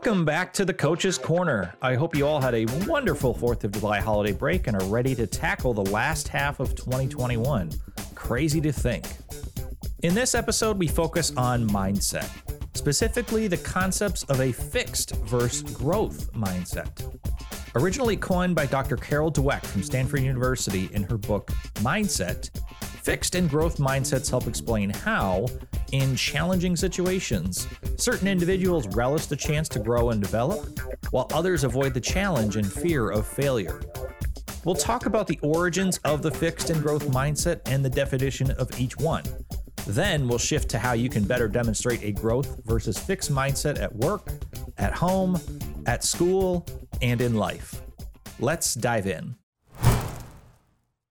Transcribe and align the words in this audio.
Welcome 0.00 0.24
back 0.24 0.52
to 0.52 0.64
the 0.64 0.72
Coach's 0.72 1.18
Corner. 1.18 1.74
I 1.82 1.96
hope 1.96 2.14
you 2.14 2.24
all 2.24 2.40
had 2.40 2.54
a 2.54 2.66
wonderful 2.86 3.34
4th 3.34 3.64
of 3.64 3.72
July 3.72 3.98
holiday 3.98 4.30
break 4.30 4.68
and 4.68 4.80
are 4.80 4.86
ready 4.86 5.12
to 5.16 5.26
tackle 5.26 5.74
the 5.74 5.90
last 5.90 6.28
half 6.28 6.60
of 6.60 6.76
2021. 6.76 7.72
Crazy 8.14 8.60
to 8.60 8.70
think. 8.70 9.06
In 10.04 10.14
this 10.14 10.36
episode, 10.36 10.78
we 10.78 10.86
focus 10.86 11.32
on 11.36 11.68
mindset, 11.70 12.30
specifically 12.74 13.48
the 13.48 13.56
concepts 13.56 14.22
of 14.22 14.40
a 14.40 14.52
fixed 14.52 15.16
versus 15.24 15.64
growth 15.64 16.32
mindset. 16.32 17.18
Originally 17.74 18.16
coined 18.16 18.54
by 18.54 18.66
Dr. 18.66 18.96
Carol 18.96 19.32
Dweck 19.32 19.66
from 19.66 19.82
Stanford 19.82 20.20
University 20.20 20.88
in 20.92 21.02
her 21.02 21.18
book 21.18 21.48
Mindset, 21.80 22.56
fixed 23.02 23.34
and 23.34 23.50
growth 23.50 23.78
mindsets 23.78 24.30
help 24.30 24.46
explain 24.46 24.90
how, 24.90 25.46
in 25.92 26.16
challenging 26.16 26.76
situations, 26.76 27.66
certain 27.96 28.28
individuals 28.28 28.86
relish 28.88 29.26
the 29.26 29.36
chance 29.36 29.68
to 29.70 29.78
grow 29.78 30.10
and 30.10 30.20
develop, 30.20 30.78
while 31.10 31.28
others 31.32 31.64
avoid 31.64 31.94
the 31.94 32.00
challenge 32.00 32.56
and 32.56 32.70
fear 32.70 33.10
of 33.10 33.26
failure. 33.26 33.80
We'll 34.64 34.74
talk 34.74 35.06
about 35.06 35.26
the 35.26 35.38
origins 35.42 35.98
of 36.04 36.22
the 36.22 36.30
fixed 36.30 36.70
and 36.70 36.82
growth 36.82 37.06
mindset 37.08 37.60
and 37.66 37.84
the 37.84 37.90
definition 37.90 38.50
of 38.52 38.78
each 38.78 38.96
one. 38.96 39.24
Then 39.86 40.28
we'll 40.28 40.38
shift 40.38 40.68
to 40.70 40.78
how 40.78 40.92
you 40.92 41.08
can 41.08 41.24
better 41.24 41.48
demonstrate 41.48 42.02
a 42.02 42.12
growth 42.12 42.60
versus 42.64 42.98
fixed 42.98 43.32
mindset 43.32 43.80
at 43.80 43.94
work, 43.94 44.28
at 44.76 44.92
home, 44.92 45.40
at 45.86 46.04
school, 46.04 46.66
and 47.00 47.20
in 47.20 47.34
life. 47.34 47.80
Let's 48.38 48.74
dive 48.74 49.06
in. 49.06 49.36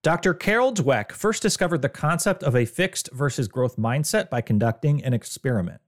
Dr. 0.08 0.32
Carol 0.32 0.72
Dweck 0.72 1.12
first 1.12 1.42
discovered 1.42 1.82
the 1.82 1.90
concept 1.90 2.42
of 2.42 2.56
a 2.56 2.64
fixed 2.64 3.10
versus 3.12 3.46
growth 3.46 3.76
mindset 3.76 4.30
by 4.30 4.40
conducting 4.40 5.04
an 5.04 5.12
experiment. 5.12 5.82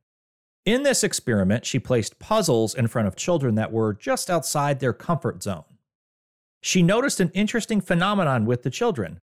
In 0.67 0.83
this 0.83 1.03
experiment, 1.03 1.65
she 1.65 1.79
placed 1.79 2.19
puzzles 2.19 2.75
in 2.75 2.87
front 2.89 3.09
of 3.09 3.17
children 3.17 3.55
that 3.55 3.73
were 3.73 3.95
just 3.95 4.29
outside 4.29 4.79
their 4.79 4.93
comfort 4.93 5.43
zone. 5.43 5.65
She 6.61 6.83
noticed 6.83 7.21
an 7.21 7.31
interesting 7.33 7.81
phenomenon 7.81 8.45
with 8.45 8.63
the 8.63 8.69
children. 8.69 9.21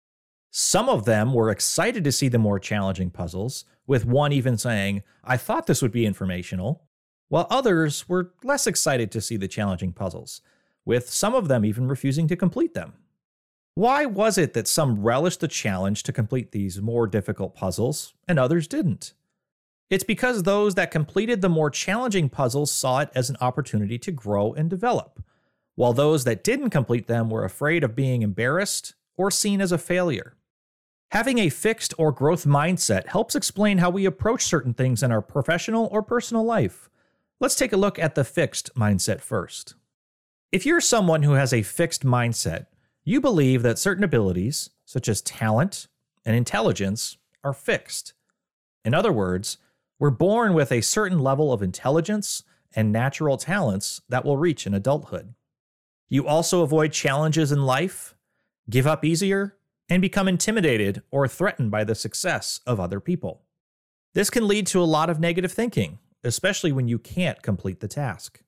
Some 0.52 0.88
of 0.88 1.06
them 1.06 1.34
were 1.34 1.50
excited 1.50 2.04
to 2.04 2.12
see 2.12 2.28
the 2.28 2.38
more 2.38 2.60
challenging 2.60 3.10
puzzles, 3.10 3.64
with 3.88 4.06
one 4.06 4.32
even 4.32 4.56
saying, 4.56 5.02
I 5.24 5.38
thought 5.38 5.66
this 5.66 5.82
would 5.82 5.90
be 5.90 6.06
informational, 6.06 6.84
while 7.30 7.48
others 7.50 8.08
were 8.08 8.32
less 8.44 8.68
excited 8.68 9.10
to 9.10 9.20
see 9.20 9.36
the 9.36 9.48
challenging 9.48 9.92
puzzles, 9.92 10.40
with 10.84 11.10
some 11.10 11.34
of 11.34 11.48
them 11.48 11.64
even 11.64 11.88
refusing 11.88 12.28
to 12.28 12.36
complete 12.36 12.74
them. 12.74 12.92
Why 13.76 14.06
was 14.06 14.38
it 14.38 14.52
that 14.54 14.68
some 14.68 15.02
relished 15.02 15.40
the 15.40 15.48
challenge 15.48 16.04
to 16.04 16.12
complete 16.12 16.52
these 16.52 16.80
more 16.80 17.08
difficult 17.08 17.56
puzzles 17.56 18.14
and 18.28 18.38
others 18.38 18.68
didn't? 18.68 19.14
It's 19.90 20.04
because 20.04 20.44
those 20.44 20.76
that 20.76 20.92
completed 20.92 21.40
the 21.40 21.48
more 21.48 21.70
challenging 21.70 22.28
puzzles 22.28 22.70
saw 22.70 23.00
it 23.00 23.10
as 23.16 23.30
an 23.30 23.36
opportunity 23.40 23.98
to 23.98 24.12
grow 24.12 24.52
and 24.52 24.70
develop, 24.70 25.20
while 25.74 25.92
those 25.92 26.22
that 26.22 26.44
didn't 26.44 26.70
complete 26.70 27.08
them 27.08 27.28
were 27.28 27.44
afraid 27.44 27.82
of 27.82 27.96
being 27.96 28.22
embarrassed 28.22 28.94
or 29.16 29.28
seen 29.30 29.60
as 29.60 29.72
a 29.72 29.78
failure. 29.78 30.36
Having 31.10 31.38
a 31.38 31.48
fixed 31.48 31.94
or 31.98 32.12
growth 32.12 32.44
mindset 32.44 33.08
helps 33.08 33.34
explain 33.34 33.78
how 33.78 33.90
we 33.90 34.04
approach 34.04 34.44
certain 34.44 34.74
things 34.74 35.02
in 35.02 35.10
our 35.10 35.22
professional 35.22 35.88
or 35.90 36.00
personal 36.00 36.44
life. 36.44 36.88
Let's 37.40 37.56
take 37.56 37.72
a 37.72 37.76
look 37.76 37.98
at 37.98 38.14
the 38.14 38.24
fixed 38.24 38.72
mindset 38.76 39.20
first. 39.20 39.74
If 40.52 40.64
you're 40.64 40.80
someone 40.80 41.24
who 41.24 41.32
has 41.32 41.52
a 41.52 41.62
fixed 41.62 42.04
mindset, 42.04 42.66
you 43.04 43.20
believe 43.20 43.62
that 43.62 43.78
certain 43.78 44.04
abilities, 44.04 44.70
such 44.84 45.08
as 45.08 45.20
talent 45.20 45.88
and 46.24 46.34
intelligence, 46.34 47.18
are 47.42 47.52
fixed. 47.52 48.14
In 48.84 48.94
other 48.94 49.12
words, 49.12 49.58
we're 49.98 50.10
born 50.10 50.54
with 50.54 50.72
a 50.72 50.80
certain 50.80 51.18
level 51.18 51.52
of 51.52 51.62
intelligence 51.62 52.42
and 52.74 52.90
natural 52.90 53.36
talents 53.36 54.00
that 54.08 54.24
will 54.24 54.38
reach 54.38 54.66
in 54.66 54.74
adulthood. 54.74 55.34
You 56.08 56.26
also 56.26 56.62
avoid 56.62 56.92
challenges 56.92 57.52
in 57.52 57.64
life, 57.64 58.14
give 58.68 58.86
up 58.86 59.04
easier, 59.04 59.56
and 59.88 60.00
become 60.00 60.28
intimidated 60.28 61.02
or 61.10 61.28
threatened 61.28 61.70
by 61.70 61.84
the 61.84 61.94
success 61.94 62.60
of 62.66 62.80
other 62.80 63.00
people. 63.00 63.42
This 64.14 64.30
can 64.30 64.48
lead 64.48 64.66
to 64.68 64.80
a 64.80 64.84
lot 64.84 65.10
of 65.10 65.20
negative 65.20 65.52
thinking, 65.52 65.98
especially 66.22 66.72
when 66.72 66.88
you 66.88 66.98
can't 66.98 67.42
complete 67.42 67.80
the 67.80 67.88
task. 67.88 68.43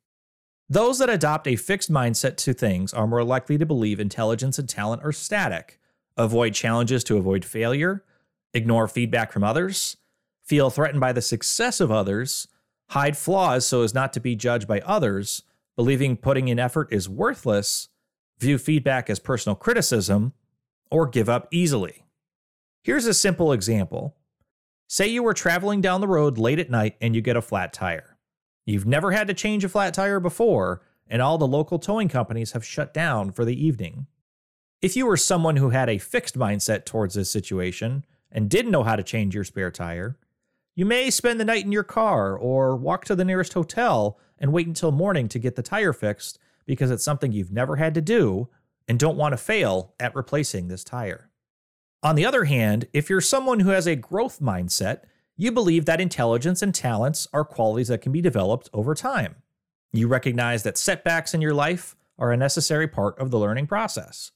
Those 0.69 0.99
that 0.99 1.09
adopt 1.09 1.47
a 1.47 1.55
fixed 1.55 1.93
mindset 1.93 2.37
to 2.39 2.53
things 2.53 2.93
are 2.93 3.07
more 3.07 3.23
likely 3.23 3.57
to 3.57 3.67
believe 3.67 4.01
intelligence 4.01 4.59
and 4.59 4.69
talent 4.69 5.05
are 5.05 5.13
static, 5.13 5.79
avoid 6.17 6.55
challenges 6.55 7.05
to 7.05 7.17
avoid 7.17 7.45
failure, 7.45 8.05
ignore 8.53 8.89
feedback 8.89 9.31
from 9.31 9.45
others, 9.45 9.97
feel 10.43 10.71
threatened 10.71 11.01
by 11.01 11.13
the 11.13 11.23
success 11.23 11.81
of 11.81 11.93
others, 11.93 12.49
hide 12.91 13.17
flaws 13.17 13.65
so 13.65 13.83
as 13.83 13.95
not 13.95 14.13
to 14.13 14.21
be 14.21 14.35
judged 14.35 14.67
by 14.67 14.81
others, 14.81 15.45
believing 15.77 16.17
putting 16.17 16.49
in 16.49 16.59
effort 16.59 16.93
is 16.93 17.09
worthless, 17.09 17.89
view 18.39 18.59
feedback 18.59 19.09
as 19.09 19.21
personal 19.21 19.55
criticism, 19.55 20.33
or 20.91 21.07
give 21.07 21.29
up 21.29 21.47
easily. 21.53 22.05
Here's 22.83 23.07
a 23.07 23.15
simple 23.15 23.53
example. 23.53 24.17
Say 24.89 25.07
you 25.09 25.23
were 25.23 25.35
traveling 25.35 25.81
down 25.81 26.01
the 26.01 26.09
road 26.09 26.39
late 26.39 26.59
at 26.59 26.71
night 26.71 26.97
and 27.01 27.15
you 27.15 27.21
get 27.21 27.37
a 27.37 27.43
flat 27.43 27.73
tire. 27.73 28.16
You've 28.67 28.85
never 28.85 29.13
had 29.13 29.29
to 29.29 29.35
change 29.35 29.65
a 29.65 29.69
flat 29.69 29.95
tire 29.95 30.21
before, 30.21 30.83
and 31.07 31.23
all 31.23 31.39
the 31.39 31.47
local 31.47 31.79
towing 31.79 32.09
companies 32.09 32.53
have 32.53 32.65
shut 32.65 32.93
down 32.93 33.31
for 33.31 33.45
the 33.45 33.65
evening. 33.65 34.09
If 34.83 34.97
you 34.97 35.07
were 35.07 35.17
someone 35.17 35.57
who 35.57 35.71
had 35.71 35.89
a 35.89 35.99
fixed 35.99 36.37
mindset 36.37 36.85
towards 36.85 37.15
this 37.15 37.31
situation 37.31 38.05
and 38.31 38.51
didn't 38.51 38.73
know 38.73 38.83
how 38.83 38.97
to 38.97 39.05
change 39.05 39.35
your 39.35 39.45
spare 39.45 39.71
tire, 39.71 40.19
you 40.75 40.85
may 40.85 41.11
spend 41.11 41.41
the 41.41 41.45
night 41.45 41.65
in 41.65 41.73
your 41.73 41.85
car 41.85 42.37
or 42.37 42.77
walk 42.77 43.05
to 43.07 43.15
the 43.15 43.25
nearest 43.25 43.55
hotel 43.55 44.19
and 44.39 44.53
wait 44.53 44.67
until 44.67 44.93
morning 44.93 45.29
to 45.29 45.39
get 45.39 45.57
the 45.57 45.63
tire 45.63 45.93
fixed 45.93 46.39
because 46.67 46.91
it's 46.91 47.05
something 47.05 47.33
you've 47.33 47.53
never 47.53 47.77
had 47.77 47.95
to 47.95 48.03
do 48.03 48.49
and 48.89 48.99
don't 48.99 49.17
want 49.17 49.33
to 49.33 49.39
fail 49.39 49.95
at 49.99 50.15
replacing 50.15 50.69
this 50.69 50.85
tire. 50.85 51.31
On 52.03 52.15
the 52.15 52.27
other 52.27 52.45
hand, 52.45 52.89
if 52.93 53.09
you're 53.09 53.21
someone 53.21 53.61
who 53.61 53.71
has 53.71 53.87
a 53.87 53.97
growth 53.97 54.41
mindset 54.41 55.05
you 55.37 55.53
believe 55.53 55.85
that 55.85 56.01
intelligence 56.01 56.63
and 56.63 56.75
talents 56.75 57.29
are 57.33 57.45
qualities 57.45 57.89
that 57.89 58.01
can 58.01 58.13
be 58.13 58.23
developed 58.23 58.71
over 58.73 58.95
time. 58.95 59.37
You 59.93 60.09
recognize 60.09 60.63
that 60.63 60.79
setbacks 60.79 61.35
in 61.35 61.43
your 61.43 61.55
life 61.55 61.95
are 62.19 62.33
a 62.33 62.37
necessary 62.37 62.89
part 62.89 63.19
of 63.19 63.31
the 63.31 63.39
learning 63.39 63.67
process. 63.67 64.33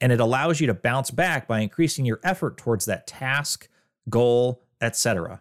And 0.00 0.12
it 0.12 0.20
allows 0.20 0.60
you 0.60 0.66
to 0.66 0.74
bounce 0.74 1.10
back 1.10 1.46
by 1.46 1.60
increasing 1.60 2.04
your 2.04 2.20
effort 2.22 2.56
towards 2.56 2.84
that 2.86 3.06
task, 3.06 3.68
goal, 4.08 4.62
etc. 4.80 5.40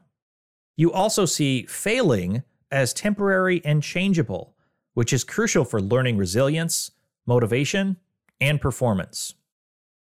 You 0.78 0.92
also 0.92 1.26
see 1.26 1.64
failing 1.64 2.44
as 2.72 2.94
temporary 2.94 3.62
and 3.66 3.84
changeable, 3.84 4.56
which 4.94 5.12
is 5.12 5.24
crucial 5.24 5.66
for 5.66 5.82
learning 5.82 6.18
resilience, 6.18 6.92
motivation, 7.26 7.98
and 8.40 8.62
performance. 8.62 9.36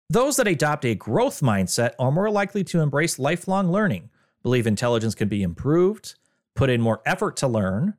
Those 0.09 0.35
that 0.37 0.47
adopt 0.47 0.85
a 0.85 0.95
growth 0.95 1.41
mindset 1.41 1.93
are 1.97 2.11
more 2.11 2.29
likely 2.29 2.63
to 2.65 2.81
embrace 2.81 3.19
lifelong 3.19 3.71
learning 3.71 4.09
believe 4.43 4.67
intelligence 4.67 5.15
can 5.15 5.27
be 5.27 5.41
improved, 5.41 6.15
put 6.55 6.69
in 6.69 6.81
more 6.81 7.01
effort 7.05 7.35
to 7.37 7.47
learn, 7.47 7.95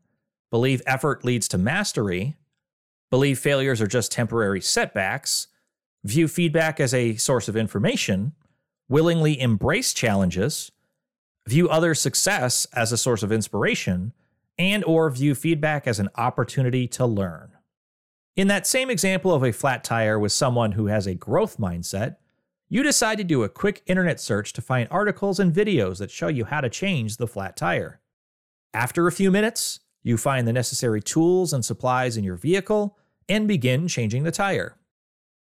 believe 0.50 0.82
effort 0.86 1.24
leads 1.24 1.48
to 1.48 1.58
mastery, 1.58 2.36
believe 3.10 3.38
failures 3.38 3.80
are 3.80 3.86
just 3.86 4.12
temporary 4.12 4.60
setbacks, 4.60 5.48
view 6.04 6.28
feedback 6.28 6.78
as 6.78 6.94
a 6.94 7.16
source 7.16 7.48
of 7.48 7.56
information, 7.56 8.32
willingly 8.88 9.40
embrace 9.40 9.94
challenges, 9.94 10.70
view 11.48 11.68
others' 11.68 12.00
success 12.00 12.66
as 12.72 12.92
a 12.92 12.98
source 12.98 13.22
of 13.22 13.32
inspiration, 13.32 14.12
and 14.58 14.84
or 14.84 15.10
view 15.10 15.34
feedback 15.34 15.86
as 15.86 15.98
an 15.98 16.08
opportunity 16.16 16.86
to 16.86 17.06
learn. 17.06 17.50
In 18.36 18.48
that 18.48 18.66
same 18.66 18.90
example 18.90 19.32
of 19.32 19.42
a 19.42 19.52
flat 19.52 19.84
tire 19.84 20.18
with 20.18 20.32
someone 20.32 20.72
who 20.72 20.86
has 20.86 21.06
a 21.06 21.14
growth 21.14 21.58
mindset, 21.58 22.16
you 22.74 22.82
decide 22.82 23.16
to 23.18 23.22
do 23.22 23.44
a 23.44 23.48
quick 23.48 23.84
internet 23.86 24.18
search 24.18 24.52
to 24.52 24.60
find 24.60 24.88
articles 24.90 25.38
and 25.38 25.54
videos 25.54 25.98
that 25.98 26.10
show 26.10 26.26
you 26.26 26.44
how 26.44 26.60
to 26.60 26.68
change 26.68 27.18
the 27.18 27.28
flat 27.28 27.56
tire. 27.56 28.00
After 28.74 29.06
a 29.06 29.12
few 29.12 29.30
minutes, 29.30 29.78
you 30.02 30.16
find 30.16 30.44
the 30.44 30.52
necessary 30.52 31.00
tools 31.00 31.52
and 31.52 31.64
supplies 31.64 32.16
in 32.16 32.24
your 32.24 32.34
vehicle 32.34 32.98
and 33.28 33.46
begin 33.46 33.86
changing 33.86 34.24
the 34.24 34.32
tire. 34.32 34.76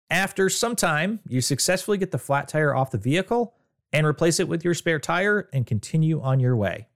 After 0.09 0.49
some 0.49 0.75
time, 0.75 1.21
you 1.29 1.43
successfully 1.43 1.99
get 1.99 2.13
the 2.13 2.19
flat 2.19 2.49
tire 2.49 2.75
off 2.75 2.93
the 2.93 2.97
vehicle 2.97 3.55
and 3.93 4.07
replace 4.07 4.41
it 4.41 4.49
with 4.49 4.65
your 4.65 4.73
spare 4.73 4.99
tire 4.99 5.51
and 5.53 5.67
continue 5.67 6.23
on 6.23 6.41
your 6.41 6.57
way. 6.57 6.89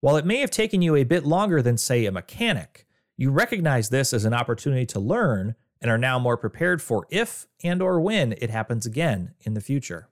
While 0.00 0.16
it 0.16 0.26
may 0.26 0.38
have 0.38 0.50
taken 0.50 0.82
you 0.82 0.96
a 0.96 1.04
bit 1.04 1.24
longer 1.24 1.62
than, 1.62 1.78
say, 1.78 2.06
a 2.06 2.10
mechanic, 2.10 2.88
you 3.16 3.30
recognize 3.30 3.88
this 3.88 4.12
as 4.12 4.24
an 4.24 4.34
opportunity 4.34 4.86
to 4.86 4.98
learn 4.98 5.54
and 5.80 5.90
are 5.90 5.98
now 5.98 6.18
more 6.18 6.36
prepared 6.36 6.82
for 6.82 7.06
if 7.10 7.46
and 7.62 7.80
or 7.80 8.00
when 8.00 8.32
it 8.34 8.50
happens 8.50 8.86
again 8.86 9.34
in 9.40 9.54
the 9.54 9.60
future. 9.60 10.08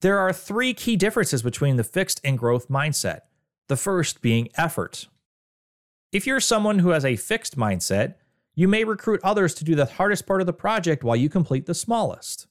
There 0.00 0.18
are 0.18 0.32
three 0.32 0.74
key 0.74 0.96
differences 0.96 1.42
between 1.42 1.76
the 1.76 1.84
fixed 1.84 2.20
and 2.24 2.38
growth 2.38 2.68
mindset. 2.68 3.22
The 3.68 3.76
first 3.76 4.22
being 4.22 4.48
effort. 4.56 5.08
If 6.12 6.26
you're 6.26 6.40
someone 6.40 6.78
who 6.78 6.90
has 6.90 7.04
a 7.04 7.16
fixed 7.16 7.58
mindset, 7.58 8.14
you 8.54 8.66
may 8.66 8.84
recruit 8.84 9.20
others 9.22 9.54
to 9.54 9.64
do 9.64 9.74
the 9.74 9.86
hardest 9.86 10.26
part 10.26 10.40
of 10.40 10.46
the 10.46 10.52
project 10.52 11.04
while 11.04 11.16
you 11.16 11.28
complete 11.28 11.66
the 11.66 11.74
smallest. 11.74 12.46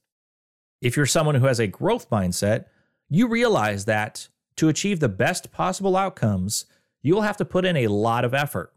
If 0.81 0.95
you're 0.95 1.05
someone 1.05 1.35
who 1.35 1.47
has 1.47 1.59
a 1.59 1.67
growth 1.67 2.09
mindset, 2.09 2.65
you 3.09 3.27
realize 3.27 3.85
that 3.85 4.27
to 4.57 4.69
achieve 4.69 4.99
the 4.99 5.09
best 5.09 5.51
possible 5.51 5.97
outcomes, 5.97 6.65
you'll 7.01 7.21
have 7.21 7.37
to 7.37 7.45
put 7.45 7.65
in 7.65 7.77
a 7.77 7.87
lot 7.87 8.23
of 8.23 8.33
effort. 8.33 8.73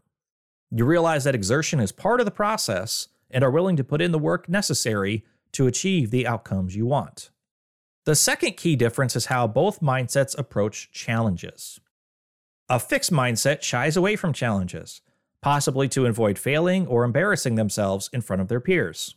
You 0.71 0.85
realize 0.85 1.25
that 1.25 1.35
exertion 1.35 1.79
is 1.79 1.91
part 1.91 2.19
of 2.19 2.25
the 2.25 2.31
process 2.31 3.09
and 3.33 3.43
are 3.43 3.51
willing 3.51 3.75
to 3.77 3.83
put 3.83 4.01
in 4.01 4.11
the 4.11 4.19
work 4.19 4.47
necessary 4.47 5.25
to 5.53 5.67
achieve 5.67 6.11
the 6.11 6.27
outcomes 6.27 6.75
you 6.75 6.85
want. 6.85 7.29
The 8.05 8.15
second 8.15 8.57
key 8.57 8.75
difference 8.75 9.15
is 9.15 9.27
how 9.27 9.47
both 9.47 9.81
mindsets 9.81 10.37
approach 10.37 10.91
challenges. 10.91 11.79
A 12.69 12.79
fixed 12.79 13.11
mindset 13.11 13.61
shies 13.61 13.97
away 13.97 14.15
from 14.15 14.33
challenges, 14.33 15.01
possibly 15.41 15.87
to 15.89 16.05
avoid 16.05 16.39
failing 16.39 16.87
or 16.87 17.03
embarrassing 17.03 17.55
themselves 17.55 18.09
in 18.13 18.21
front 18.21 18.41
of 18.41 18.47
their 18.47 18.59
peers. 18.59 19.15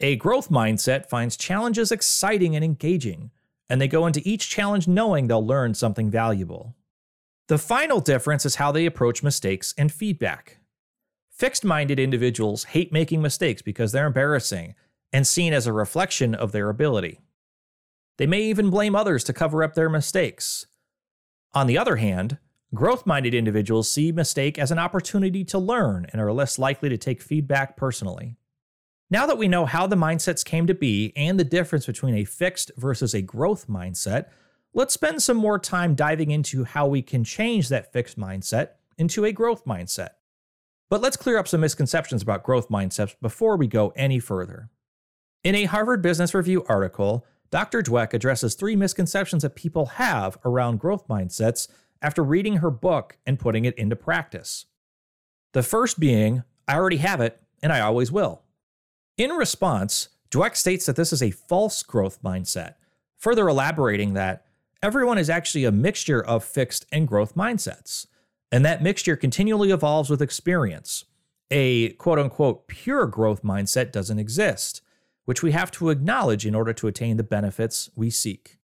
A 0.00 0.16
growth 0.16 0.48
mindset 0.48 1.08
finds 1.08 1.36
challenges 1.36 1.90
exciting 1.90 2.54
and 2.54 2.64
engaging, 2.64 3.30
and 3.68 3.80
they 3.80 3.88
go 3.88 4.06
into 4.06 4.22
each 4.24 4.48
challenge 4.48 4.86
knowing 4.86 5.26
they'll 5.26 5.44
learn 5.44 5.74
something 5.74 6.10
valuable. 6.10 6.76
The 7.48 7.58
final 7.58 8.00
difference 8.00 8.46
is 8.46 8.56
how 8.56 8.72
they 8.72 8.86
approach 8.86 9.22
mistakes 9.22 9.74
and 9.76 9.90
feedback. 9.90 10.57
Fixed 11.38 11.64
minded 11.64 12.00
individuals 12.00 12.64
hate 12.64 12.92
making 12.92 13.22
mistakes 13.22 13.62
because 13.62 13.92
they're 13.92 14.08
embarrassing 14.08 14.74
and 15.12 15.24
seen 15.24 15.52
as 15.52 15.68
a 15.68 15.72
reflection 15.72 16.34
of 16.34 16.50
their 16.50 16.68
ability. 16.68 17.20
They 18.16 18.26
may 18.26 18.42
even 18.42 18.70
blame 18.70 18.96
others 18.96 19.22
to 19.24 19.32
cover 19.32 19.62
up 19.62 19.74
their 19.74 19.88
mistakes. 19.88 20.66
On 21.54 21.68
the 21.68 21.78
other 21.78 21.94
hand, 21.94 22.38
growth 22.74 23.06
minded 23.06 23.34
individuals 23.34 23.88
see 23.88 24.10
mistake 24.10 24.58
as 24.58 24.72
an 24.72 24.80
opportunity 24.80 25.44
to 25.44 25.60
learn 25.60 26.08
and 26.12 26.20
are 26.20 26.32
less 26.32 26.58
likely 26.58 26.88
to 26.88 26.98
take 26.98 27.22
feedback 27.22 27.76
personally. 27.76 28.34
Now 29.08 29.24
that 29.26 29.38
we 29.38 29.46
know 29.46 29.64
how 29.64 29.86
the 29.86 29.94
mindsets 29.94 30.44
came 30.44 30.66
to 30.66 30.74
be 30.74 31.12
and 31.14 31.38
the 31.38 31.44
difference 31.44 31.86
between 31.86 32.16
a 32.16 32.24
fixed 32.24 32.72
versus 32.76 33.14
a 33.14 33.22
growth 33.22 33.68
mindset, 33.68 34.26
let's 34.74 34.94
spend 34.94 35.22
some 35.22 35.36
more 35.36 35.60
time 35.60 35.94
diving 35.94 36.32
into 36.32 36.64
how 36.64 36.88
we 36.88 37.00
can 37.00 37.22
change 37.22 37.68
that 37.68 37.92
fixed 37.92 38.18
mindset 38.18 38.70
into 38.98 39.24
a 39.24 39.30
growth 39.30 39.64
mindset. 39.64 40.10
But 40.90 41.02
let's 41.02 41.16
clear 41.16 41.38
up 41.38 41.48
some 41.48 41.60
misconceptions 41.60 42.22
about 42.22 42.42
growth 42.42 42.68
mindsets 42.68 43.14
before 43.20 43.56
we 43.56 43.66
go 43.66 43.92
any 43.94 44.18
further. 44.18 44.70
In 45.44 45.54
a 45.54 45.64
Harvard 45.64 46.02
Business 46.02 46.34
Review 46.34 46.64
article, 46.68 47.26
Dr. 47.50 47.82
Dweck 47.82 48.12
addresses 48.12 48.54
three 48.54 48.76
misconceptions 48.76 49.42
that 49.42 49.54
people 49.54 49.86
have 49.86 50.38
around 50.44 50.80
growth 50.80 51.06
mindsets 51.08 51.68
after 52.00 52.22
reading 52.22 52.58
her 52.58 52.70
book 52.70 53.18
and 53.26 53.38
putting 53.38 53.64
it 53.64 53.76
into 53.76 53.96
practice. 53.96 54.66
The 55.52 55.62
first 55.62 55.98
being, 55.98 56.42
I 56.66 56.76
already 56.76 56.98
have 56.98 57.20
it 57.20 57.40
and 57.62 57.72
I 57.72 57.80
always 57.80 58.12
will. 58.12 58.42
In 59.16 59.30
response, 59.30 60.08
Dweck 60.30 60.56
states 60.56 60.86
that 60.86 60.96
this 60.96 61.12
is 61.12 61.22
a 61.22 61.30
false 61.30 61.82
growth 61.82 62.22
mindset, 62.22 62.74
further 63.16 63.48
elaborating 63.48 64.14
that 64.14 64.44
everyone 64.82 65.18
is 65.18 65.30
actually 65.30 65.64
a 65.64 65.72
mixture 65.72 66.22
of 66.24 66.44
fixed 66.44 66.86
and 66.92 67.08
growth 67.08 67.34
mindsets, 67.34 68.06
and 68.50 68.64
that 68.64 68.82
mixture 68.82 69.16
continually 69.16 69.70
evolves 69.70 70.10
with 70.10 70.22
experience. 70.22 71.04
A 71.50 71.90
quote 71.90 72.18
unquote 72.18 72.68
pure 72.68 73.06
growth 73.06 73.42
mindset 73.42 73.92
doesn't 73.92 74.18
exist, 74.18 74.82
which 75.24 75.42
we 75.42 75.52
have 75.52 75.70
to 75.72 75.90
acknowledge 75.90 76.46
in 76.46 76.54
order 76.54 76.72
to 76.72 76.86
attain 76.86 77.16
the 77.16 77.22
benefits 77.22 77.90
we 77.94 78.10
seek. 78.10 78.58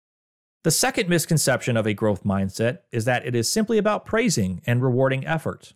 The 0.63 0.71
second 0.71 1.09
misconception 1.09 1.75
of 1.75 1.87
a 1.87 1.93
growth 1.93 2.23
mindset 2.23 2.79
is 2.91 3.05
that 3.05 3.25
it 3.25 3.35
is 3.35 3.51
simply 3.51 3.79
about 3.79 4.05
praising 4.05 4.61
and 4.67 4.83
rewarding 4.83 5.25
effort. 5.25 5.73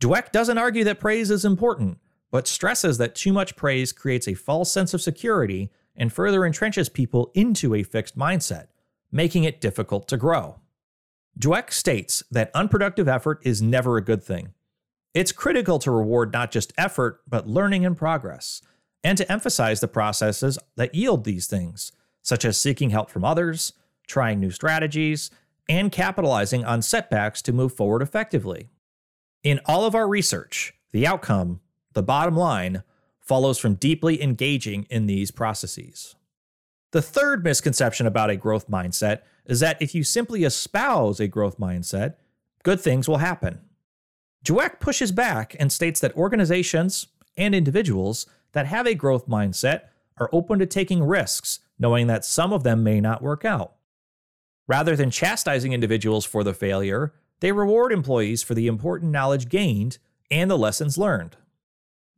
Dweck 0.00 0.32
doesn't 0.32 0.58
argue 0.58 0.82
that 0.84 0.98
praise 0.98 1.30
is 1.30 1.44
important, 1.44 1.98
but 2.32 2.48
stresses 2.48 2.98
that 2.98 3.14
too 3.14 3.32
much 3.32 3.54
praise 3.54 3.92
creates 3.92 4.26
a 4.26 4.34
false 4.34 4.72
sense 4.72 4.94
of 4.94 5.02
security 5.02 5.70
and 5.94 6.12
further 6.12 6.40
entrenches 6.40 6.92
people 6.92 7.30
into 7.34 7.74
a 7.74 7.82
fixed 7.82 8.18
mindset, 8.18 8.66
making 9.12 9.44
it 9.44 9.60
difficult 9.60 10.08
to 10.08 10.16
grow. 10.16 10.56
Dweck 11.40 11.72
states 11.72 12.22
that 12.30 12.50
unproductive 12.54 13.08
effort 13.08 13.40
is 13.42 13.62
never 13.62 13.96
a 13.96 14.04
good 14.04 14.22
thing. 14.22 14.52
It's 15.14 15.32
critical 15.32 15.78
to 15.78 15.90
reward 15.90 16.34
not 16.34 16.50
just 16.50 16.74
effort, 16.76 17.22
but 17.26 17.48
learning 17.48 17.86
and 17.86 17.96
progress, 17.96 18.60
and 19.02 19.16
to 19.16 19.32
emphasize 19.32 19.80
the 19.80 19.88
processes 19.88 20.58
that 20.76 20.94
yield 20.94 21.24
these 21.24 21.46
things, 21.46 21.92
such 22.22 22.44
as 22.44 22.60
seeking 22.60 22.90
help 22.90 23.08
from 23.08 23.24
others, 23.24 23.72
trying 24.06 24.38
new 24.38 24.50
strategies, 24.50 25.30
and 25.66 25.90
capitalizing 25.90 26.62
on 26.66 26.82
setbacks 26.82 27.40
to 27.40 27.54
move 27.54 27.72
forward 27.72 28.02
effectively. 28.02 28.68
In 29.42 29.60
all 29.64 29.86
of 29.86 29.94
our 29.94 30.06
research, 30.06 30.74
the 30.92 31.06
outcome 31.06 31.60
the 31.94 32.02
bottom 32.02 32.36
line 32.36 32.82
follows 33.18 33.58
from 33.58 33.76
deeply 33.76 34.22
engaging 34.22 34.86
in 34.90 35.06
these 35.06 35.30
processes. 35.30 36.16
The 36.92 37.00
third 37.00 37.44
misconception 37.44 38.06
about 38.06 38.30
a 38.30 38.36
growth 38.36 38.68
mindset 38.68 39.20
is 39.50 39.58
that 39.58 39.82
if 39.82 39.96
you 39.96 40.04
simply 40.04 40.44
espouse 40.44 41.18
a 41.18 41.26
growth 41.26 41.58
mindset, 41.58 42.14
good 42.62 42.80
things 42.80 43.08
will 43.08 43.18
happen. 43.18 43.58
Dweck 44.44 44.78
pushes 44.78 45.10
back 45.10 45.56
and 45.58 45.72
states 45.72 45.98
that 46.00 46.16
organizations 46.16 47.08
and 47.36 47.52
individuals 47.52 48.26
that 48.52 48.66
have 48.66 48.86
a 48.86 48.94
growth 48.94 49.26
mindset 49.26 49.82
are 50.18 50.30
open 50.32 50.60
to 50.60 50.66
taking 50.66 51.02
risks, 51.02 51.58
knowing 51.80 52.06
that 52.06 52.24
some 52.24 52.52
of 52.52 52.62
them 52.62 52.84
may 52.84 53.00
not 53.00 53.22
work 53.22 53.44
out. 53.44 53.74
Rather 54.68 54.94
than 54.94 55.10
chastising 55.10 55.72
individuals 55.72 56.24
for 56.24 56.44
the 56.44 56.54
failure, 56.54 57.12
they 57.40 57.50
reward 57.50 57.92
employees 57.92 58.44
for 58.44 58.54
the 58.54 58.68
important 58.68 59.10
knowledge 59.10 59.48
gained 59.48 59.98
and 60.30 60.48
the 60.48 60.56
lessons 60.56 60.96
learned. 60.96 61.36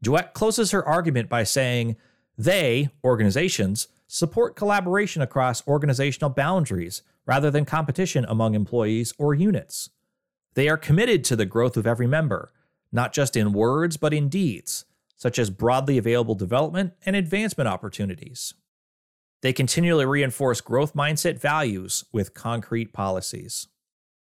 Dweck 0.05 0.35
closes 0.35 0.71
her 0.73 0.87
argument 0.87 1.31
by 1.31 1.45
saying 1.45 1.97
they, 2.37 2.91
organizations, 3.03 3.89
support 4.07 4.55
collaboration 4.55 5.23
across 5.23 5.67
organizational 5.67 6.29
boundaries 6.29 7.01
rather 7.27 7.51
than 7.51 7.65
competition 7.65 8.25
among 8.29 8.55
employees 8.55 9.15
or 9.19 9.35
units. 9.35 9.91
They 10.55 10.69
are 10.69 10.77
committed 10.77 11.25
to 11.25 11.37
the 11.37 11.47
growth 11.47 11.77
of 11.77 11.87
every 11.87 12.07
member, 12.07 12.53
not 12.91 13.13
just 13.13 13.37
in 13.37 13.53
words 13.53 13.97
but 13.97 14.13
in 14.13 14.29
deeds, 14.29 14.85
such 15.17 15.39
as 15.39 15.51
broadly 15.51 15.99
available 15.99 16.35
development 16.35 16.93
and 17.07 17.17
advancement 17.17 17.69
opportunities. 17.69 18.55
They 19.41 19.53
continually 19.53 20.07
reinforce 20.07 20.61
growth 20.61 20.95
mindset 20.95 21.41
values 21.41 22.05
with 22.13 22.35
concrete 22.35 22.93
policies. 22.93 23.69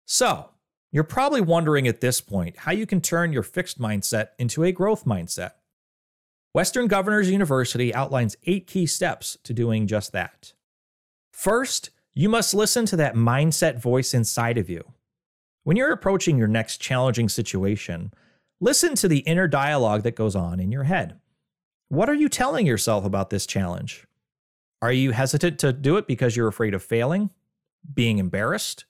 So, 0.05 0.49
you're 0.91 1.03
probably 1.03 1.41
wondering 1.41 1.87
at 1.87 2.01
this 2.01 2.21
point 2.21 2.59
how 2.59 2.71
you 2.71 2.85
can 2.85 3.01
turn 3.01 3.33
your 3.33 3.43
fixed 3.43 3.79
mindset 3.79 4.29
into 4.37 4.63
a 4.63 4.71
growth 4.71 5.05
mindset. 5.05 5.53
Western 6.53 6.87
Governors 6.87 7.31
University 7.31 7.93
outlines 7.95 8.35
eight 8.45 8.67
key 8.67 8.85
steps 8.85 9.37
to 9.43 9.53
doing 9.53 9.87
just 9.87 10.11
that. 10.11 10.53
First, 11.31 11.89
you 12.13 12.29
must 12.29 12.53
listen 12.53 12.85
to 12.85 12.95
that 12.97 13.15
mindset 13.15 13.79
voice 13.79 14.13
inside 14.13 14.57
of 14.57 14.69
you. 14.69 14.83
When 15.63 15.77
you're 15.77 15.91
approaching 15.91 16.37
your 16.37 16.47
next 16.47 16.77
challenging 16.77 17.29
situation, 17.29 18.13
listen 18.59 18.95
to 18.95 19.07
the 19.07 19.19
inner 19.19 19.47
dialogue 19.47 20.03
that 20.03 20.15
goes 20.15 20.35
on 20.35 20.59
in 20.59 20.71
your 20.71 20.83
head. 20.83 21.19
What 21.89 22.09
are 22.09 22.15
you 22.15 22.29
telling 22.29 22.65
yourself 22.65 23.05
about 23.05 23.29
this 23.29 23.45
challenge? 23.45 24.05
Are 24.81 24.91
you 24.91 25.11
hesitant 25.11 25.59
to 25.59 25.73
do 25.73 25.97
it 25.97 26.07
because 26.07 26.35
you're 26.35 26.47
afraid 26.47 26.73
of 26.73 26.83
failing? 26.83 27.29
Being 27.93 28.17
embarrassed? 28.17 28.85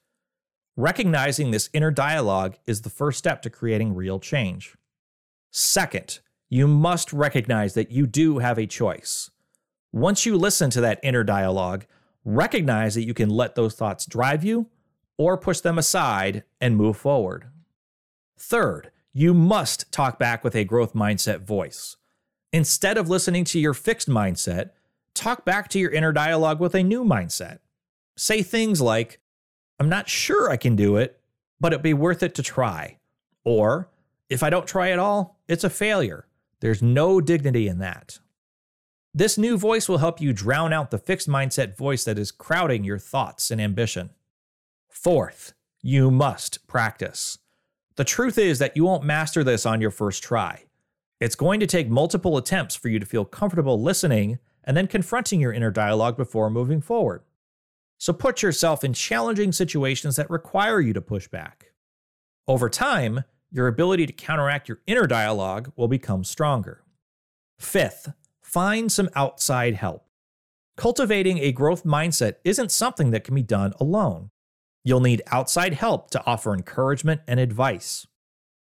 Recognizing 0.76 1.52
this 1.52 1.70
inner 1.72 1.92
dialogue 1.92 2.56
is 2.66 2.82
the 2.82 2.90
first 2.90 3.20
step 3.20 3.42
to 3.44 3.50
creating 3.50 3.94
real 3.94 4.20
change. 4.20 4.76
Second, 5.52 6.20
you 6.50 6.68
must 6.68 7.14
recognize 7.14 7.76
that 7.76 7.92
you 7.92 8.08
do 8.08 8.40
have 8.40 8.58
a 8.58 8.66
choice. 8.66 9.30
Once 9.92 10.26
you 10.26 10.36
listen 10.36 10.72
to 10.72 10.82
that 10.82 11.00
inner 11.04 11.24
dialogue, 11.24 11.86
recognize 12.26 12.96
that 12.96 13.06
you 13.06 13.14
can 13.14 13.30
let 13.30 13.56
those 13.56 13.76
thoughts 13.76 14.06
drive 14.06 14.44
you 14.44 14.68
or 15.18 15.38
push 15.38 15.60
them 15.60 15.78
aside 15.78 16.44
and 16.60 16.76
move 16.76 16.98
forward. 16.98 17.48
Third, 18.38 18.92
you 19.14 19.34
must 19.34 19.92
talk 19.92 20.18
back 20.18 20.44
with 20.44 20.56
a 20.56 20.64
growth 20.64 20.94
mindset 20.94 21.42
voice. 21.42 21.98
Instead 22.52 22.98
of 22.98 23.10
listening 23.10 23.44
to 23.46 23.60
your 23.60 23.74
fixed 23.74 24.10
mindset, 24.10 24.72
talk 25.14 25.46
back 25.46 25.68
to 25.70 25.80
your 25.80 25.92
inner 25.92 26.12
dialogue 26.12 26.60
with 26.60 26.76
a 26.76 26.84
new 26.84 27.04
mindset. 27.04 27.60
Say 28.16 28.44
things 28.44 28.82
like, 28.82 29.20
I'm 29.80 29.90
not 29.90 30.10
sure 30.10 30.50
I 30.50 30.58
can 30.58 30.76
do 30.76 30.98
it, 30.98 31.20
but 31.60 31.74
it'd 31.74 31.84
be 31.84 31.94
worth 31.94 32.24
it 32.24 32.36
to 32.36 32.44
try. 32.44 32.98
Or, 33.44 33.90
if 34.30 34.44
I 34.44 34.50
don't 34.50 34.68
try 34.68 34.92
at 34.92 35.00
all, 35.00 35.40
it's 35.48 35.64
a 35.64 35.70
failure. 35.70 36.28
There's 36.60 36.82
no 36.82 37.22
dignity 37.22 37.68
in 37.68 37.80
that. 37.80 38.20
This 39.16 39.38
new 39.38 39.58
voice 39.58 39.88
will 39.88 40.00
help 40.00 40.20
you 40.20 40.34
drown 40.34 40.74
out 40.74 40.90
the 40.90 40.98
fixed 40.98 41.30
mindset 41.30 41.78
voice 41.78 42.04
that 42.06 42.18
is 42.18 42.32
crowding 42.32 42.84
your 42.84 42.98
thoughts 42.98 43.52
and 43.52 43.62
ambition. 43.62 44.10
Fourth, 44.90 45.54
you 45.84 46.10
must 46.10 46.66
practice. 46.66 47.38
The 47.96 48.04
truth 48.04 48.40
is 48.40 48.58
that 48.58 48.76
you 48.76 48.86
won't 48.86 49.04
master 49.04 49.44
this 49.44 49.68
on 49.68 49.82
your 49.82 49.92
first 49.92 50.24
try. 50.24 50.64
It's 51.20 51.36
going 51.36 51.60
to 51.60 51.68
take 51.68 51.90
multiple 51.90 52.38
attempts 52.38 52.76
for 52.76 52.90
you 52.90 52.98
to 52.98 53.06
feel 53.06 53.24
comfortable 53.24 53.80
listening 53.80 54.40
and 54.64 54.76
then 54.76 54.88
confronting 54.88 55.40
your 55.40 55.54
inner 55.54 55.70
dialogue 55.70 56.18
before 56.18 56.50
moving 56.50 56.82
forward. 56.82 57.22
So 58.00 58.14
put 58.14 58.42
yourself 58.42 58.84
in 58.84 58.94
challenging 58.94 59.52
situations 59.52 60.16
that 60.16 60.30
require 60.32 60.82
you 60.82 60.92
to 60.92 61.02
push 61.02 61.28
back. 61.28 61.68
Over 62.48 62.68
time, 62.68 63.26
your 63.52 63.68
ability 63.68 64.08
to 64.08 64.14
counteract 64.14 64.68
your 64.68 64.80
inner 64.88 65.06
dialogue 65.06 65.72
will 65.76 65.88
become 65.88 66.24
stronger. 66.24 66.84
Fifth, 67.60 68.12
find 68.54 68.92
some 68.92 69.10
outside 69.16 69.74
help. 69.74 70.06
Cultivating 70.78 71.40
a 71.40 71.52
growth 71.52 71.84
mindset 71.84 72.36
isn't 72.44 72.72
something 72.72 73.10
that 73.10 73.24
can 73.24 73.34
be 73.34 73.42
done 73.42 73.74
alone. 73.80 74.30
You'll 74.84 75.00
need 75.00 75.24
outside 75.32 75.74
help 75.74 76.12
to 76.12 76.24
offer 76.28 76.54
encouragement 76.54 77.22
and 77.28 77.40
advice. 77.40 78.06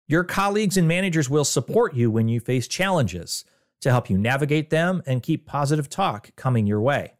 Your 0.05 0.25
colleagues 0.25 0.75
and 0.75 0.85
managers 0.85 1.29
will 1.29 1.45
support 1.45 1.93
you 1.93 2.11
when 2.11 2.27
you 2.27 2.41
face 2.41 2.67
challenges 2.67 3.45
to 3.79 3.89
help 3.89 4.09
you 4.09 4.17
navigate 4.17 4.69
them 4.69 5.01
and 5.05 5.23
keep 5.23 5.45
positive 5.45 5.89
talk 5.89 6.35
coming 6.35 6.67
your 6.67 6.81
way. 6.81 7.13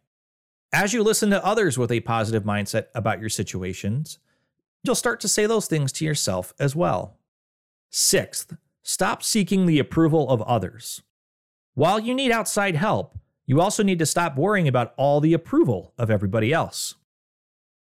As 0.70 0.92
you 0.92 1.02
listen 1.02 1.30
to 1.30 1.42
others 1.42 1.78
with 1.78 1.90
a 1.90 2.00
positive 2.00 2.42
mindset 2.42 2.88
about 2.94 3.20
your 3.20 3.30
situations, 3.30 4.18
you'll 4.84 4.94
start 4.94 5.20
to 5.20 5.28
say 5.28 5.46
those 5.46 5.66
things 5.66 5.92
to 5.92 6.04
yourself 6.04 6.52
as 6.60 6.76
well. 6.76 7.16
Sixth, 7.88 8.54
stop 8.82 9.22
seeking 9.22 9.64
the 9.64 9.78
approval 9.78 10.28
of 10.28 10.42
others. 10.42 11.00
While 11.74 12.00
you 12.00 12.14
need 12.14 12.32
outside 12.32 12.74
help, 12.74 13.16
you 13.46 13.60
also 13.60 13.82
need 13.82 13.98
to 14.00 14.06
stop 14.06 14.36
worrying 14.36 14.68
about 14.68 14.94
all 14.96 15.20
the 15.20 15.34
approval 15.34 15.94
of 15.98 16.10
everybody 16.10 16.52
else. 16.52 16.94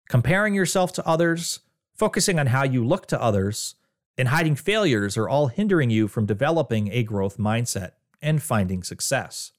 Comparing 0.09 0.53
yourself 0.53 0.93
to 0.93 1.07
others, 1.07 1.59
focusing 1.93 2.39
on 2.39 2.47
how 2.47 2.63
you 2.63 2.85
look 2.85 3.07
to 3.07 3.21
others, 3.21 3.75
and 4.17 4.29
hiding 4.29 4.55
failures 4.55 5.17
are 5.17 5.27
all 5.27 5.47
hindering 5.47 5.89
you 5.89 6.07
from 6.07 6.25
developing 6.25 6.89
a 6.91 7.03
growth 7.03 7.37
mindset 7.37 7.91
and 8.21 8.41
finding 8.41 8.83
success. 8.83 9.51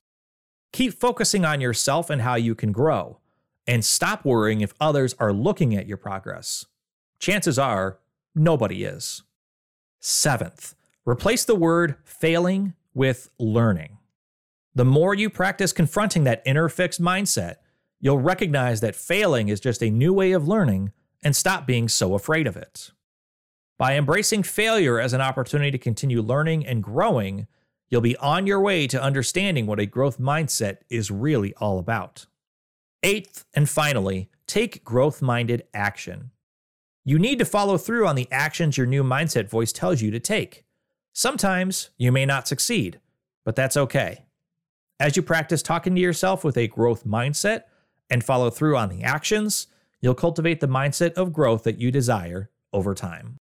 Keep 0.73 0.95
focusing 0.95 1.45
on 1.45 1.61
yourself 1.61 2.11
and 2.11 2.23
how 2.23 2.35
you 2.35 2.55
can 2.55 2.73
grow, 2.73 3.19
and 3.67 3.85
stop 3.85 4.25
worrying 4.25 4.61
if 4.61 4.75
others 4.81 5.15
are 5.19 5.33
looking 5.33 5.75
at 5.75 5.87
your 5.87 5.97
progress. 5.97 6.67
Chances 7.19 7.59
are, 7.59 7.99
nobody 8.35 8.85
is. 8.85 9.23
Seventh, 10.01 10.75
replace 11.05 11.45
the 11.45 11.55
word 11.55 11.97
failing 12.05 12.75
with 12.95 13.31
learning. 13.39 13.98
The 14.79 14.85
more 14.85 15.13
you 15.13 15.29
practice 15.29 15.73
confronting 15.73 16.23
that 16.23 16.41
inner 16.47 16.69
fixed 16.69 17.03
mindset, 17.03 17.57
you'll 17.99 18.21
recognize 18.21 18.81
that 18.81 18.95
failing 18.95 19.49
is 19.49 19.59
just 19.59 19.83
a 19.83 19.91
new 19.91 20.13
way 20.13 20.31
of 20.31 20.47
learning 20.47 20.93
and 21.21 21.35
stop 21.35 21.67
being 21.67 21.89
so 21.89 22.15
afraid 22.15 22.47
of 22.47 22.57
it. 22.57 22.93
By 23.77 23.97
embracing 23.97 24.45
failure 24.45 25.01
as 25.01 25.13
an 25.13 25.21
opportunity 25.21 25.73
to 25.73 25.79
continue 25.79 26.23
learning 26.23 26.65
and 26.65 26.81
growing, 26.81 27.49
you'll 27.89 28.03
be 28.03 28.17
on 28.19 28.47
your 28.47 28.61
way 28.61 28.87
to 28.87 29.03
understanding 29.03 29.67
what 29.67 29.81
a 29.81 29.85
growth 29.85 30.21
mindset 30.21 30.77
is 30.89 31.11
really 31.11 31.53
all 31.55 31.81
about. 31.81 32.27
Eighth, 33.03 33.47
and 33.55 33.69
finally, 33.69 34.31
take 34.47 34.85
growth 34.85 35.21
minded 35.21 35.65
action. 35.75 36.31
You 37.05 37.19
need 37.19 37.41
to 37.41 37.45
follow 37.45 37.79
through 37.79 38.07
on 38.07 38.15
the 38.15 38.31
actions 38.31 38.79
your 38.79 38.87
new 38.87 39.03
mindset 39.03 39.51
voice 39.51 39.73
tells 39.73 40.03
you 40.03 40.13
to 40.13 40.21
take. 40.21 40.65
Sometimes 41.13 41.91
you 41.99 42.13
may 42.13 42.25
not 42.25 42.47
succeed, 42.47 43.01
but 43.45 43.57
that's 43.57 43.77
okay. 43.77 44.27
As 45.01 45.17
you 45.17 45.23
practice 45.23 45.63
talking 45.63 45.95
to 45.95 46.01
yourself 46.01 46.43
with 46.43 46.57
a 46.57 46.67
growth 46.67 47.05
mindset 47.05 47.63
and 48.11 48.25
follow 48.25 48.51
through 48.51 48.77
on 48.77 48.89
the 48.89 49.05
actions, 49.05 49.69
you'll 50.01 50.15
cultivate 50.15 50.59
the 50.59 50.67
mindset 50.67 51.13
of 51.13 51.33
growth 51.33 51.63
that 51.63 51.79
you 51.79 51.93
desire 51.93 52.51
over 52.73 52.95
time. 52.95 53.37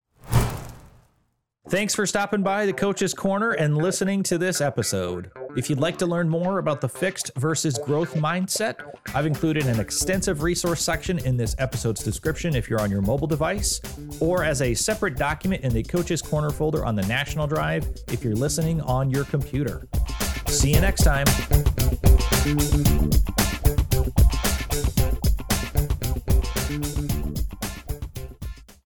Thanks 1.70 1.94
for 1.94 2.06
stopping 2.06 2.42
by 2.42 2.66
the 2.66 2.74
Coach's 2.74 3.14
Corner 3.14 3.52
and 3.52 3.78
listening 3.78 4.24
to 4.24 4.38
this 4.40 4.62
episode. 4.62 5.32
If 5.56 5.70
you'd 5.70 5.80
like 5.80 5.98
to 6.00 6.08
learn 6.08 6.28
more 6.28 6.58
about 6.58 6.82
the 6.82 6.90
fixed 6.90 7.32
versus 7.38 7.78
growth 7.78 8.16
mindset, 8.16 8.80
I've 9.16 9.28
included 9.28 9.68
an 9.68 9.80
extensive 9.80 10.42
resource 10.42 10.82
section 10.82 11.20
in 11.20 11.38
this 11.38 11.56
episode's 11.60 12.04
description 12.04 12.56
if 12.56 12.68
you're 12.68 12.82
on 12.82 12.92
your 12.92 13.02
mobile 13.02 13.28
device, 13.28 13.80
or 14.20 14.44
as 14.44 14.62
a 14.64 14.74
separate 14.74 15.18
document 15.18 15.64
in 15.64 15.72
the 15.72 15.84
Coach's 15.84 16.22
Corner 16.22 16.50
folder 16.50 16.84
on 16.84 16.96
the 16.96 17.06
National 17.06 17.46
Drive 17.46 17.88
if 18.08 18.24
you're 18.24 18.36
listening 18.36 18.82
on 18.82 19.10
your 19.10 19.24
computer. 19.26 19.88
See 20.54 20.72
you 20.72 20.82
next 20.82 21.04
time. 21.04 21.26